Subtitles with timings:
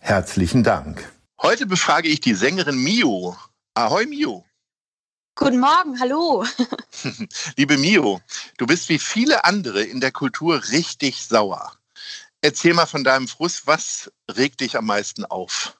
[0.00, 1.12] Herzlichen Dank.
[1.40, 3.36] Heute befrage ich die Sängerin Mio.
[3.74, 4.44] Ahoi Mio.
[5.34, 6.44] Guten Morgen, hallo.
[7.56, 8.20] Liebe Mio,
[8.58, 11.72] du bist wie viele andere in der Kultur richtig sauer.
[12.42, 15.78] Erzähl mal von deinem Frust, was regt dich am meisten auf?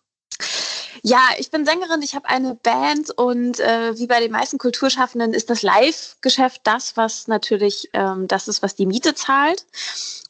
[1.04, 5.34] Ja, ich bin Sängerin, ich habe eine Band und äh, wie bei den meisten Kulturschaffenden
[5.34, 9.66] ist das Live-Geschäft das, was natürlich ähm, das ist, was die Miete zahlt.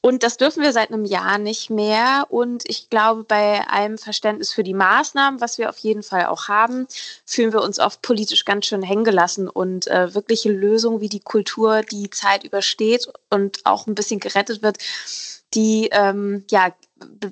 [0.00, 2.26] Und das dürfen wir seit einem Jahr nicht mehr.
[2.30, 6.48] Und ich glaube, bei allem Verständnis für die Maßnahmen, was wir auf jeden Fall auch
[6.48, 6.88] haben,
[7.26, 9.50] fühlen wir uns oft politisch ganz schön hängen gelassen.
[9.50, 14.62] Und äh, wirkliche Lösungen, wie die Kultur die Zeit übersteht und auch ein bisschen gerettet
[14.62, 14.78] wird,
[15.54, 16.72] die ähm, ja,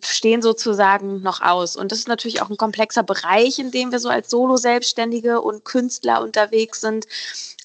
[0.04, 1.76] stehen sozusagen noch aus.
[1.76, 5.64] Und das ist natürlich auch ein komplexer Bereich, in dem wir so als Solo-Selbstständige und
[5.64, 7.06] Künstler unterwegs sind.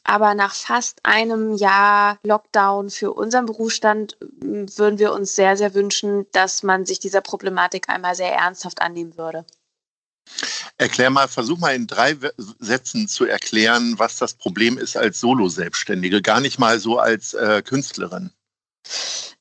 [0.03, 6.27] Aber nach fast einem Jahr Lockdown für unseren Berufsstand würden wir uns sehr, sehr wünschen,
[6.31, 9.45] dass man sich dieser Problematik einmal sehr ernsthaft annehmen würde.
[10.77, 12.17] Erklär mal, versuch mal in drei
[12.59, 17.61] Sätzen zu erklären, was das Problem ist als Solo-Selbstständige, gar nicht mal so als äh,
[17.63, 18.31] Künstlerin.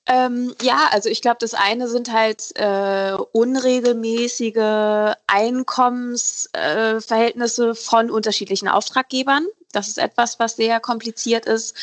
[0.07, 8.69] Ähm, ja, also ich glaube, das eine sind halt äh, unregelmäßige Einkommensverhältnisse äh, von unterschiedlichen
[8.69, 9.47] Auftraggebern.
[9.73, 11.75] Das ist etwas, was sehr kompliziert ist.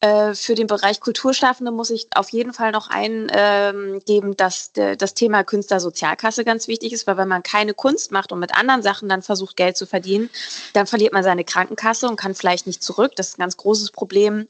[0.00, 4.96] Äh, für den Bereich Kulturschaffende muss ich auf jeden Fall noch eingeben, ähm, dass de,
[4.96, 8.82] das Thema Künstlersozialkasse ganz wichtig ist, weil wenn man keine Kunst macht und mit anderen
[8.82, 10.30] Sachen dann versucht, Geld zu verdienen,
[10.72, 13.12] dann verliert man seine Krankenkasse und kann vielleicht nicht zurück.
[13.16, 14.48] Das ist ein ganz großes Problem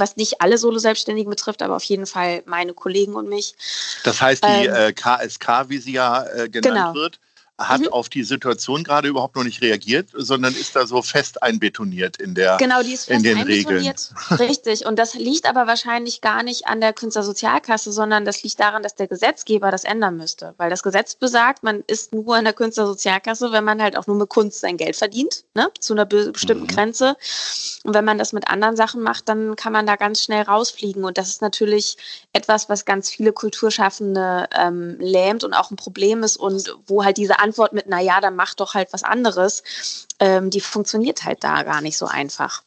[0.00, 3.54] was nicht alle Solo-Selbstständigen betrifft, aber auf jeden Fall meine Kollegen und mich.
[4.04, 6.94] Das heißt, die ähm, äh, KSK, wie sie ja äh, genannt genau.
[6.94, 7.20] wird,
[7.58, 7.88] hat mhm.
[7.88, 12.34] auf die Situation gerade überhaupt noch nicht reagiert, sondern ist da so fest einbetoniert in
[12.34, 14.12] der Genau, die ist fest in den einbetoniert.
[14.30, 14.48] Regeln.
[14.48, 14.86] Richtig.
[14.86, 18.94] Und das liegt aber wahrscheinlich gar nicht an der Künstlersozialkasse, sondern das liegt daran, dass
[18.94, 20.54] der Gesetzgeber das ändern müsste.
[20.56, 24.16] Weil das Gesetz besagt, man ist nur in der Künstlersozialkasse, wenn man halt auch nur
[24.16, 25.68] mit Kunst sein Geld verdient, ne?
[25.80, 26.68] zu einer bestimmten mhm.
[26.68, 27.16] Grenze.
[27.82, 31.04] Und wenn man das mit anderen Sachen macht, dann kann man da ganz schnell rausfliegen.
[31.04, 31.96] Und das ist natürlich
[32.32, 37.16] etwas, was ganz viele Kulturschaffende ähm, lähmt und auch ein Problem ist und wo halt
[37.16, 39.62] diese Antwort mit, na ja, dann mach doch halt was anderes,
[40.20, 42.62] ähm, die funktioniert halt da gar nicht so einfach.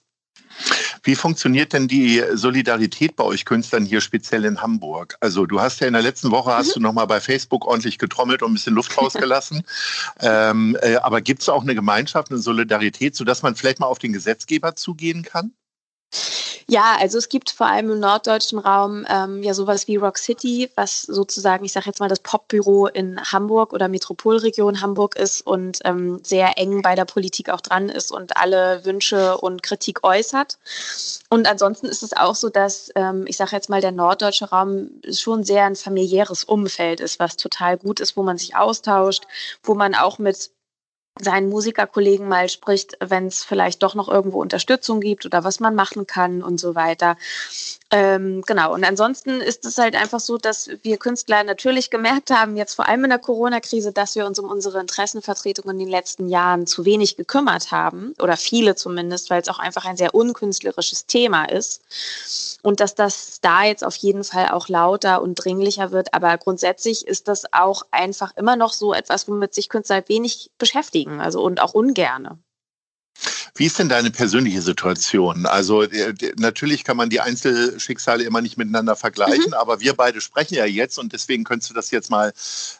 [1.03, 5.16] Wie funktioniert denn die Solidarität bei euch Künstlern hier speziell in Hamburg?
[5.20, 6.74] Also du hast ja in der letzten Woche hast mhm.
[6.74, 9.64] du noch mal bei Facebook ordentlich getrommelt und ein bisschen Luft rausgelassen.
[10.20, 14.00] ähm, äh, aber gibt es auch eine Gemeinschaft, eine Solidarität, sodass man vielleicht mal auf
[14.00, 15.53] den Gesetzgeber zugehen kann?
[16.68, 20.70] Ja, also es gibt vor allem im norddeutschen Raum ähm, ja sowas wie Rock City,
[20.76, 25.80] was sozusagen, ich sage jetzt mal, das Popbüro in Hamburg oder Metropolregion Hamburg ist und
[25.86, 30.58] ähm, sehr eng bei der Politik auch dran ist und alle Wünsche und Kritik äußert.
[31.30, 34.90] Und ansonsten ist es auch so, dass ähm, ich sage jetzt mal, der norddeutsche Raum
[35.12, 39.26] schon sehr ein familiäres Umfeld ist, was total gut ist, wo man sich austauscht,
[39.64, 40.52] wo man auch mit
[41.20, 45.76] seinen Musikerkollegen mal spricht, wenn es vielleicht doch noch irgendwo Unterstützung gibt oder was man
[45.76, 47.18] machen kann und so weiter.
[47.94, 52.56] Ähm, genau, und ansonsten ist es halt einfach so, dass wir Künstler natürlich gemerkt haben,
[52.56, 56.30] jetzt vor allem in der Corona-Krise, dass wir uns um unsere Interessenvertretung in den letzten
[56.30, 61.06] Jahren zu wenig gekümmert haben, oder viele zumindest, weil es auch einfach ein sehr unkünstlerisches
[61.06, 61.82] Thema ist.
[62.64, 66.14] Und dass das da jetzt auf jeden Fall auch lauter und dringlicher wird.
[66.14, 71.01] Aber grundsätzlich ist das auch einfach immer noch so etwas, womit sich Künstler wenig beschäftigen,
[71.09, 72.40] also und auch ungerne.
[73.56, 75.46] Wie ist denn deine persönliche Situation?
[75.46, 75.86] Also
[76.38, 79.53] natürlich kann man die Einzelschicksale immer nicht miteinander vergleichen, mhm.
[79.53, 82.34] aber wir beide sprechen ja jetzt und deswegen könntest du das jetzt mal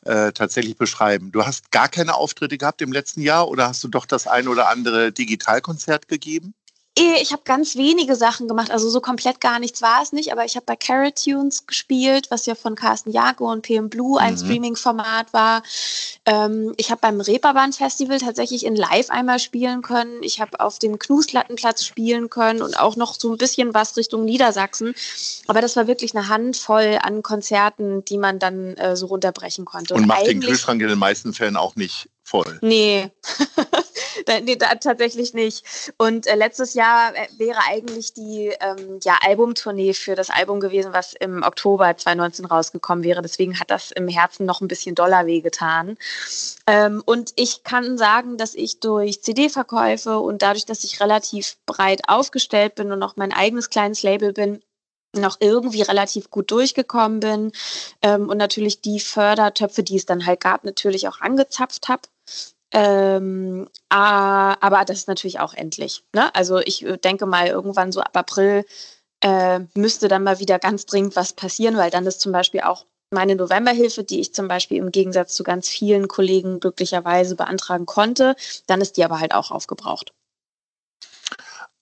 [0.06, 1.31] äh, tatsächlich beschreiben.
[1.31, 4.47] Du hast gar keine Auftritte gehabt im letzten Jahr oder hast du doch das ein
[4.47, 6.53] oder andere Digitalkonzert gegeben?
[6.99, 10.33] Eh, ich habe ganz wenige Sachen gemacht, also so komplett gar nichts war es nicht,
[10.33, 14.19] aber ich habe bei Carrot Tunes gespielt, was ja von Carsten Jago und PM Blue
[14.19, 14.39] ein mhm.
[14.39, 15.63] Streaming-Format war.
[16.25, 20.21] Ähm, ich habe beim Reeperbahn Festival tatsächlich in Live einmal spielen können.
[20.21, 24.25] Ich habe auf dem Knuslattenplatz spielen können und auch noch so ein bisschen was Richtung
[24.25, 24.93] Niedersachsen.
[25.47, 29.93] Aber das war wirklich eine Handvoll an Konzerten, die man dann äh, so runterbrechen konnte.
[29.93, 32.59] Und, und macht den Kühlschrank in den meisten Fällen auch nicht voll.
[32.61, 33.11] Nee.
[34.43, 35.91] nee, da, tatsächlich nicht.
[35.97, 40.93] Und äh, letztes Jahr äh, wäre eigentlich die ähm, ja, Albumtournee für das Album gewesen,
[40.93, 43.21] was im Oktober 2019 rausgekommen wäre.
[43.21, 45.97] Deswegen hat das im Herzen noch ein bisschen doller wehgetan.
[46.67, 52.03] Ähm, und ich kann sagen, dass ich durch CD-Verkäufe und dadurch, dass ich relativ breit
[52.07, 54.61] aufgestellt bin und auch mein eigenes kleines Label bin,
[55.13, 57.51] noch irgendwie relativ gut durchgekommen bin
[58.01, 62.03] ähm, und natürlich die Fördertöpfe, die es dann halt gab, natürlich auch angezapft habe.
[62.73, 66.03] Ähm, aber das ist natürlich auch endlich.
[66.13, 66.33] Ne?
[66.33, 68.65] Also ich äh, denke mal, irgendwann so ab April
[69.21, 72.85] äh, müsste dann mal wieder ganz dringend was passieren, weil dann ist zum Beispiel auch
[73.13, 78.35] meine Novemberhilfe, die ich zum Beispiel im Gegensatz zu ganz vielen Kollegen glücklicherweise beantragen konnte,
[78.67, 80.13] dann ist die aber halt auch aufgebraucht.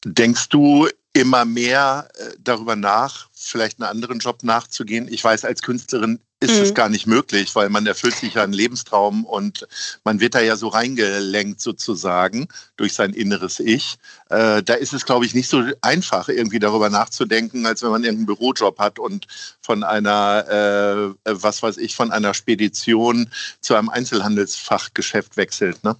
[0.03, 5.07] Denkst du immer mehr äh, darüber nach, vielleicht einen anderen Job nachzugehen?
[5.07, 6.63] Ich weiß, als Künstlerin ist mhm.
[6.63, 9.67] es gar nicht möglich, weil man erfüllt sich ja einen Lebenstraum und
[10.03, 12.47] man wird da ja so reingelenkt sozusagen
[12.77, 13.97] durch sein inneres Ich.
[14.29, 18.03] Äh, da ist es, glaube ich, nicht so einfach, irgendwie darüber nachzudenken, als wenn man
[18.03, 19.27] irgendeinen Bürojob hat und
[19.61, 25.83] von einer, äh, was weiß ich, von einer Spedition zu einem Einzelhandelsfachgeschäft wechselt.
[25.83, 25.97] Ne?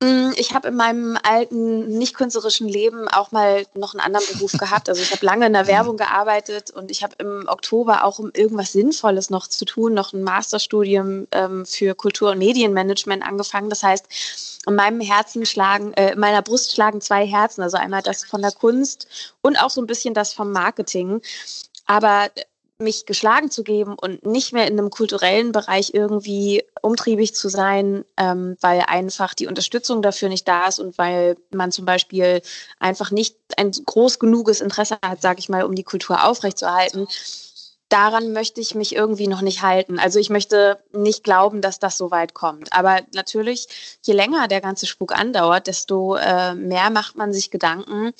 [0.00, 4.52] Mm, ich habe in meinem alten, nicht künstlerischen Leben auch mal noch einen anderen Beruf
[4.52, 4.88] gehabt.
[4.88, 8.30] Also ich habe lange in der Werbung gearbeitet und ich habe im Oktober auch, um
[8.32, 13.70] irgendwas Sinnvolles noch zu tun, noch ein Masterstudium ähm, für Kultur- und Medienmanagement angefangen.
[13.70, 14.06] Das heißt,
[14.68, 17.62] in meinem Herzen schlagen, äh, in meiner Brust schlagen zwei Herzen.
[17.62, 19.08] Also einmal das von der Kunst
[19.40, 21.20] und auch so ein bisschen das vom Marketing.
[21.86, 22.30] Aber
[22.80, 28.04] mich geschlagen zu geben und nicht mehr in einem kulturellen Bereich irgendwie umtriebig zu sein,
[28.16, 32.40] ähm, weil einfach die Unterstützung dafür nicht da ist und weil man zum Beispiel
[32.78, 37.08] einfach nicht ein groß genuges Interesse hat, sage ich mal, um die Kultur aufrechtzuerhalten.
[37.88, 39.98] Daran möchte ich mich irgendwie noch nicht halten.
[39.98, 42.72] Also ich möchte nicht glauben, dass das so weit kommt.
[42.72, 48.12] Aber natürlich, je länger der ganze Spuk andauert, desto äh, mehr macht man sich Gedanken,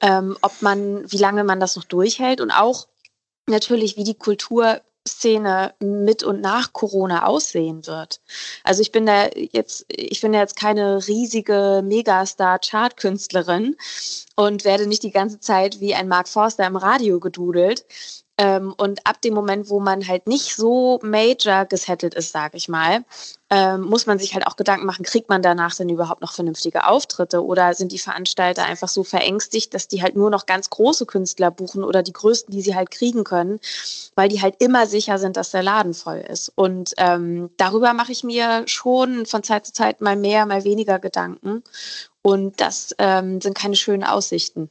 [0.00, 2.88] ähm, ob man, wie lange man das noch durchhält und auch
[3.46, 8.20] natürlich, wie die Kulturszene mit und nach Corona aussehen wird.
[8.64, 13.76] Also ich bin da jetzt, ich bin ja jetzt keine riesige Megastar-Chartkünstlerin
[14.36, 17.84] und werde nicht die ganze Zeit wie ein Mark Forster im Radio gedudelt.
[18.38, 22.68] Ähm, und ab dem Moment, wo man halt nicht so major gesettelt ist, sage ich
[22.68, 23.04] mal,
[23.50, 26.86] ähm, muss man sich halt auch Gedanken machen, kriegt man danach denn überhaupt noch vernünftige
[26.86, 31.04] Auftritte oder sind die Veranstalter einfach so verängstigt, dass die halt nur noch ganz große
[31.04, 33.60] Künstler buchen oder die größten, die sie halt kriegen können,
[34.14, 36.50] weil die halt immer sicher sind, dass der Laden voll ist.
[36.54, 40.98] Und ähm, darüber mache ich mir schon von Zeit zu Zeit mal mehr, mal weniger
[40.98, 41.62] Gedanken.
[42.22, 44.70] Und das ähm, sind keine schönen Aussichten.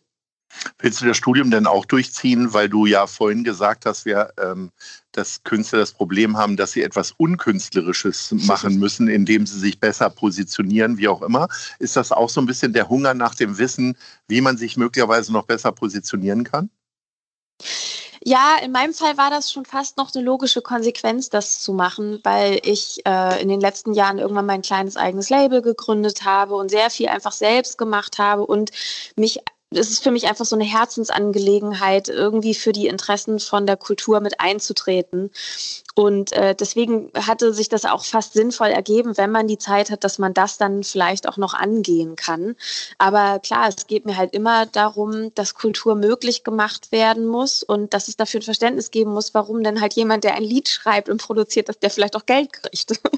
[0.79, 4.71] Willst du das Studium denn auch durchziehen, weil du ja vorhin gesagt hast, wir, ähm,
[5.11, 10.09] dass Künstler das Problem haben, dass sie etwas Unkünstlerisches machen müssen, indem sie sich besser
[10.09, 11.47] positionieren, wie auch immer.
[11.79, 15.33] Ist das auch so ein bisschen der Hunger nach dem Wissen, wie man sich möglicherweise
[15.33, 16.69] noch besser positionieren kann?
[18.23, 22.19] Ja, in meinem Fall war das schon fast noch eine logische Konsequenz, das zu machen,
[22.23, 26.69] weil ich äh, in den letzten Jahren irgendwann mein kleines eigenes Label gegründet habe und
[26.69, 28.69] sehr viel einfach selbst gemacht habe und
[29.15, 29.39] mich
[29.73, 34.19] es ist für mich einfach so eine Herzensangelegenheit, irgendwie für die Interessen von der Kultur
[34.19, 35.31] mit einzutreten.
[35.95, 40.03] Und äh, deswegen hatte sich das auch fast sinnvoll ergeben, wenn man die Zeit hat,
[40.03, 42.55] dass man das dann vielleicht auch noch angehen kann.
[42.97, 47.93] Aber klar, es geht mir halt immer darum, dass Kultur möglich gemacht werden muss und
[47.93, 51.07] dass es dafür ein Verständnis geben muss, warum denn halt jemand, der ein Lied schreibt
[51.07, 52.99] und produziert, dass der vielleicht auch Geld kriegt.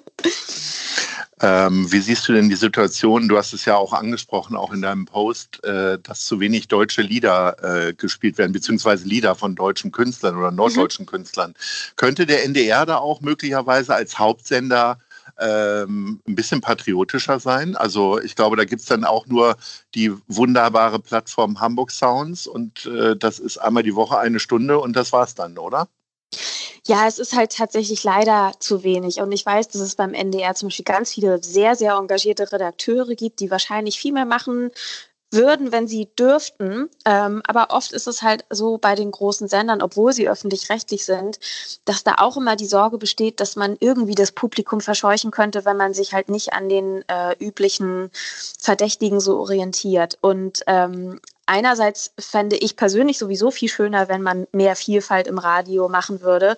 [1.44, 3.28] Ähm, wie siehst du denn die Situation?
[3.28, 7.02] Du hast es ja auch angesprochen, auch in deinem Post, äh, dass zu wenig deutsche
[7.02, 11.10] Lieder äh, gespielt werden, beziehungsweise Lieder von deutschen Künstlern oder norddeutschen mhm.
[11.10, 11.56] Künstlern.
[11.96, 15.00] Könnte der NDR da auch möglicherweise als Hauptsender
[15.40, 17.76] ähm, ein bisschen patriotischer sein?
[17.76, 19.56] Also ich glaube, da gibt es dann auch nur
[19.96, 24.96] die wunderbare Plattform Hamburg Sounds und äh, das ist einmal die Woche eine Stunde und
[24.96, 25.88] das war's dann, oder?
[26.86, 29.22] Ja, es ist halt tatsächlich leider zu wenig.
[29.22, 33.16] Und ich weiß, dass es beim NDR zum Beispiel ganz viele sehr, sehr engagierte Redakteure
[33.16, 34.70] gibt, die wahrscheinlich viel mehr machen
[35.34, 36.90] würden, wenn sie dürften.
[37.06, 41.40] Ähm, aber oft ist es halt so bei den großen Sendern, obwohl sie öffentlich-rechtlich sind,
[41.86, 45.78] dass da auch immer die Sorge besteht, dass man irgendwie das Publikum verscheuchen könnte, wenn
[45.78, 48.12] man sich halt nicht an den äh, üblichen
[48.60, 50.18] Verdächtigen so orientiert.
[50.22, 55.90] Und ähm, einerseits fände ich persönlich sowieso viel schöner, wenn man mehr Vielfalt im Radio
[55.90, 56.58] machen würde.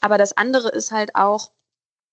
[0.00, 1.50] Aber das andere ist halt auch,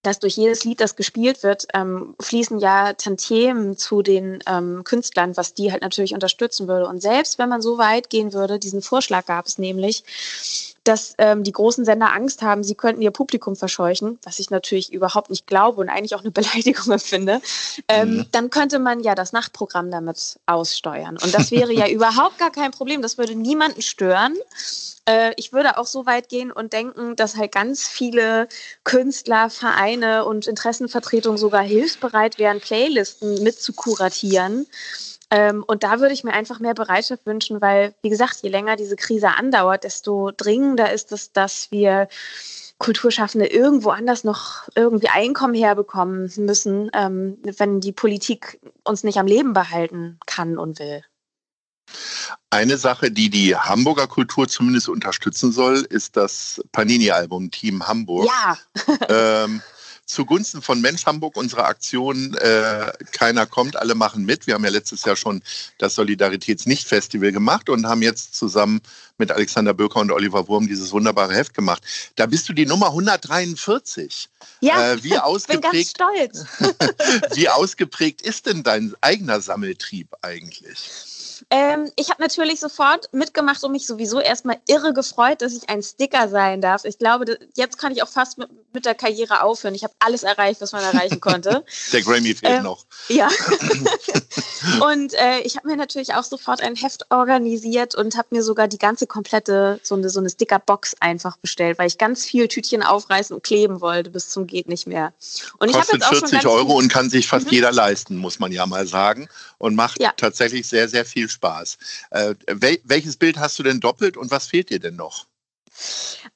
[0.02, 5.38] dass durch jedes Lied, das gespielt wird, ähm, fließen ja Tantiemen zu den ähm, Künstlern,
[5.38, 6.88] was die halt natürlich unterstützen würde.
[6.88, 10.04] Und selbst wenn man so weit gehen würde, diesen Vorschlag gab es nämlich,
[10.84, 14.92] dass ähm, die großen Sender Angst haben, sie könnten ihr Publikum verscheuchen, was ich natürlich
[14.92, 17.42] überhaupt nicht glaube und eigentlich auch eine Beleidigung empfinde,
[17.88, 18.26] ähm, mhm.
[18.32, 21.18] dann könnte man ja das Nachtprogramm damit aussteuern.
[21.22, 23.02] Und das wäre ja überhaupt gar kein Problem.
[23.02, 24.36] Das würde niemanden stören.
[25.06, 28.48] Äh, ich würde auch so weit gehen und denken, dass halt ganz viele
[28.84, 34.68] Künstler, Vereine und Interessenvertretungen sogar hilfsbereit wären, Playlisten mit zu kuratieren.
[35.32, 38.76] Ähm, und da würde ich mir einfach mehr Bereitschaft wünschen, weil, wie gesagt, je länger
[38.76, 42.10] diese Krise andauert, desto dringender ist es, dass wir
[42.78, 49.28] Kulturschaffende irgendwo anders noch irgendwie Einkommen herbekommen müssen, ähm, wenn die Politik uns nicht am
[49.28, 51.04] Leben behalten kann und will.
[52.50, 58.28] Eine Sache, die die Hamburger Kultur zumindest unterstützen soll, ist das Panini-Album Team Hamburg.
[58.28, 58.58] Ja.
[59.10, 59.62] ähm,
[60.12, 64.46] zugunsten von Mensch Hamburg unsere Aktion äh, Keiner kommt, alle machen mit.
[64.46, 65.42] Wir haben ja letztes Jahr schon
[65.78, 68.82] das Solidaritätsnicht-Festival gemacht und haben jetzt zusammen
[69.18, 71.84] mit Alexander Böker und Oliver Wurm dieses wunderbare Heft gemacht.
[72.16, 74.30] Da bist du die Nummer 143.
[74.60, 77.36] Ja, äh, wie ausgeprägt, bin ganz stolz.
[77.36, 81.21] wie ausgeprägt ist denn dein eigener Sammeltrieb eigentlich?
[81.54, 85.84] Ähm, ich habe natürlich sofort mitgemacht und mich sowieso erstmal irre gefreut, dass ich ein
[85.84, 86.86] Sticker sein darf.
[86.86, 89.76] Ich glaube, jetzt kann ich auch fast mit, mit der Karriere aufhören.
[89.76, 91.66] Ich habe alles erreicht, was man erreichen konnte.
[91.92, 92.86] der Grammy fehlt ähm, noch.
[93.10, 93.28] Ja.
[94.94, 98.70] und äh, ich habe mir natürlich auch sofort ein Heft organisiert und habe mir sogar
[98.70, 102.82] die ganze komplette, so eine, so eine Sticker-Box einfach bestellt, weil ich ganz viel Tütchen
[102.82, 105.12] aufreißen und kleben wollte bis zum geht nicht mehr.
[105.60, 107.56] Und Kostet ich jetzt auch 40 Euro und kann sich fast mhm.
[107.56, 109.28] jeder leisten, muss man ja mal sagen.
[109.58, 110.14] Und macht ja.
[110.16, 111.41] tatsächlich sehr, sehr viel Spaß.
[112.12, 115.26] Äh, wel welches Bild hast du denn doppelt und was fehlt dir denn noch?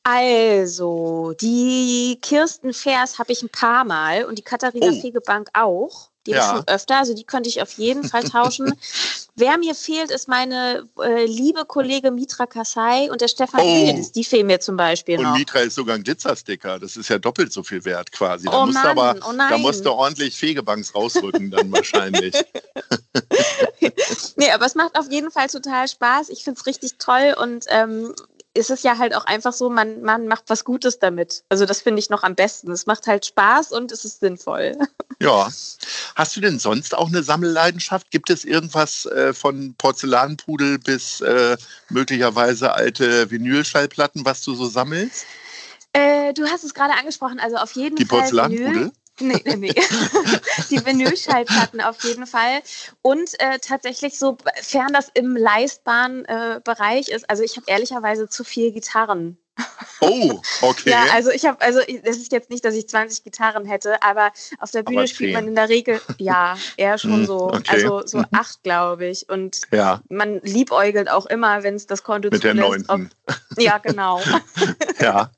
[0.03, 5.01] Also, die Kirsten Vers habe ich ein paar Mal und die Katharina oh.
[5.01, 6.09] Fegebank auch.
[6.25, 6.55] Die ja.
[6.55, 8.73] schon öfter, also die könnte ich auf jeden Fall tauschen.
[9.35, 13.63] Wer mir fehlt, ist meine äh, liebe Kollege Mitra Kassai und der Stefan oh.
[13.63, 14.11] Hildes.
[14.11, 15.33] Die fehlen mir zum Beispiel und noch.
[15.33, 16.79] Und Mitra ist sogar ein Glitzersticker.
[16.79, 18.45] Das ist ja doppelt so viel wert quasi.
[18.45, 22.33] Da, oh musst, Mann, aber, oh da musst du ordentlich Fegebanks rausrücken dann wahrscheinlich.
[24.35, 26.29] nee, aber es macht auf jeden Fall total Spaß.
[26.29, 28.13] Ich finde es richtig toll und ähm,
[28.55, 31.43] ist es ja halt auch einfach so, man, man macht was Gutes damit.
[31.49, 32.71] Also das finde ich noch am besten.
[32.71, 34.77] Es macht halt Spaß und es ist sinnvoll.
[35.21, 35.49] Ja.
[36.15, 38.11] Hast du denn sonst auch eine Sammelleidenschaft?
[38.11, 41.55] Gibt es irgendwas äh, von Porzellanpudel bis äh,
[41.87, 45.25] möglicherweise alte Vinylschallplatten, was du so sammelst?
[45.93, 48.17] Äh, du hast es gerade angesprochen, also auf jeden Die Fall.
[48.17, 48.73] Die Porzellanpudel?
[48.73, 48.91] Vinyl.
[49.19, 49.73] Nee, nee, nee.
[50.69, 52.61] die Vinylschallplatten auf jeden Fall.
[53.01, 58.43] Und äh, tatsächlich, sofern das im leistbaren äh, Bereich ist, also ich habe ehrlicherweise zu
[58.43, 59.37] viel Gitarren.
[60.01, 60.89] Oh, okay.
[60.89, 64.31] ja, also ich habe, also es ist jetzt nicht, dass ich 20 Gitarren hätte, aber
[64.59, 67.63] auf der Bühne spielt man in der Regel, ja, eher schon so, okay.
[67.67, 68.25] also so mhm.
[68.33, 69.29] acht, glaube ich.
[69.29, 70.01] Und ja.
[70.09, 72.57] man liebäugelt auch immer, wenn es das Konto Mit zulässt.
[72.57, 73.11] der neunten.
[73.27, 74.21] Ob, ja, genau.
[74.99, 75.31] ja.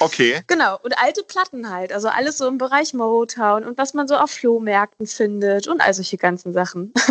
[0.00, 0.42] Okay.
[0.46, 1.92] Genau, und alte Platten halt.
[1.92, 5.94] Also alles so im Bereich Motown und was man so auf Flohmärkten findet und all
[5.94, 6.92] solche ganzen Sachen.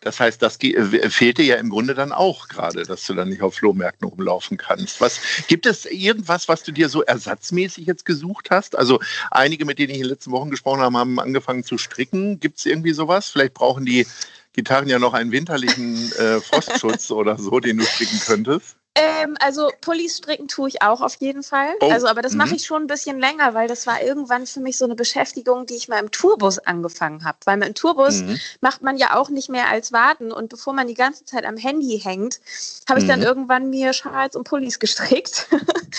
[0.00, 3.40] Das heißt, das fehlt dir ja im Grunde dann auch gerade, dass du dann nicht
[3.40, 5.00] auf Flohmärkten rumlaufen kannst.
[5.00, 8.76] Was, gibt es irgendwas, was du dir so ersatzmäßig jetzt gesucht hast?
[8.76, 9.00] Also
[9.30, 12.38] einige, mit denen ich in den letzten Wochen gesprochen habe, haben angefangen zu stricken.
[12.38, 13.30] Gibt es irgendwie sowas?
[13.30, 14.06] Vielleicht brauchen die
[14.52, 18.76] Gitarren ja noch einen winterlichen äh, Frostschutz oder so, den du stricken könntest.
[18.96, 21.74] Ähm, also Pullis stricken tue ich auch auf jeden Fall.
[21.80, 21.90] Oh.
[21.90, 22.54] Also, aber das mache mhm.
[22.56, 25.74] ich schon ein bisschen länger, weil das war irgendwann für mich so eine Beschäftigung, die
[25.74, 27.38] ich mal im Tourbus angefangen habe.
[27.44, 28.38] Weil im Tourbus mhm.
[28.60, 31.56] macht man ja auch nicht mehr als warten und bevor man die ganze Zeit am
[31.56, 32.40] Handy hängt,
[32.88, 33.08] habe ich mhm.
[33.08, 35.48] dann irgendwann mir Schals und Pullis gestrickt.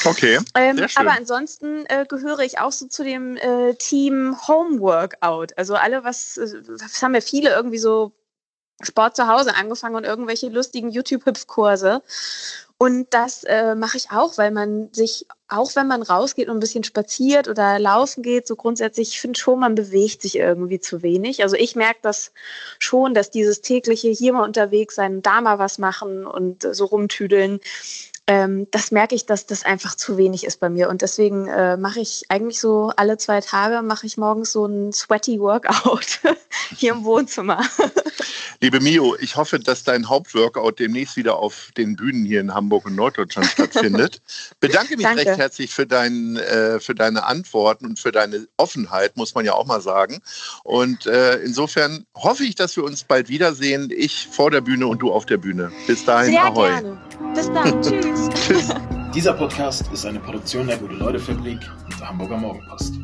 [0.06, 0.40] Okay.
[0.56, 5.48] ähm, aber ansonsten äh, gehöre ich auch so zu dem äh, Team Homeworkout.
[5.58, 8.14] Also alle, was, äh, was haben ja viele irgendwie so
[8.82, 12.02] Sport zu Hause angefangen und irgendwelche lustigen YouTube-Hüpfkurse.
[12.78, 16.60] Und das äh, mache ich auch, weil man sich, auch wenn man rausgeht und ein
[16.60, 21.02] bisschen spaziert oder laufen geht, so grundsätzlich, ich finde schon, man bewegt sich irgendwie zu
[21.02, 21.42] wenig.
[21.42, 22.34] Also ich merke das
[22.78, 27.62] schon, dass dieses tägliche hier mal unterwegs sein, da mal was machen und so rumtüdeln,
[28.28, 30.90] ähm, das merke ich, dass das einfach zu wenig ist bei mir.
[30.90, 34.92] Und deswegen äh, mache ich eigentlich so alle zwei Tage, mache ich morgens so ein
[34.94, 36.22] sweaty Workout.
[36.76, 37.62] hier im Wohnzimmer.
[38.66, 42.88] Liebe Mio, ich hoffe, dass dein Hauptworkout demnächst wieder auf den Bühnen hier in Hamburg
[42.88, 44.24] und Norddeutschland stattfindet.
[44.60, 45.24] Bedanke mich Danke.
[45.24, 49.54] recht herzlich für, dein, äh, für deine Antworten und für deine Offenheit, muss man ja
[49.54, 50.20] auch mal sagen.
[50.64, 53.92] Und äh, insofern hoffe ich, dass wir uns bald wiedersehen.
[53.96, 55.72] Ich vor der Bühne und du auf der Bühne.
[55.86, 56.70] Bis dahin, Sehr ahoi.
[56.70, 56.98] gerne.
[57.36, 57.82] Bis dann.
[57.84, 58.30] Tschüss.
[58.48, 58.70] Tschüss.
[59.14, 62.96] Dieser Podcast ist eine Produktion der Gute-Leute-Fabrik und der Hamburger Morgenpost.